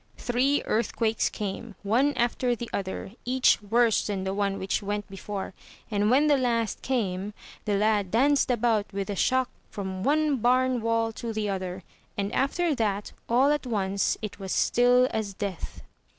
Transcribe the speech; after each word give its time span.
Three 0.17 0.63
earthquakes 0.65 1.29
came, 1.29 1.75
one 1.83 2.13
after 2.13 2.55
the 2.55 2.67
other 2.73 3.11
each 3.23 3.61
worse 3.61 4.07
than 4.07 4.23
the 4.23 4.33
one 4.33 4.57
which 4.57 4.81
went 4.81 5.07
before, 5.07 5.53
and 5.91 6.09
when 6.09 6.25
the 6.25 6.39
last 6.39 6.81
came, 6.81 7.35
the 7.65 7.73
55 7.73 7.73
M 7.73 7.75
Y 7.75 7.75
BOOK 7.75 7.75
HOUSE 7.75 7.89
lad 8.05 8.11
danced 8.11 8.49
about 8.49 8.93
with 8.93 9.07
the 9.09 9.15
shock 9.15 9.51
from 9.69 10.01
one 10.01 10.37
bam 10.37 10.81
wall 10.81 11.11
to 11.11 11.31
the 11.31 11.49
other; 11.49 11.83
and, 12.17 12.33
after 12.33 12.73
that, 12.73 13.11
all 13.29 13.51
at 13.51 13.67
once, 13.67 14.17
it 14.23 14.39
was 14.39 14.51
still 14.51 15.07
as 15.11 15.35
death. 15.35 15.83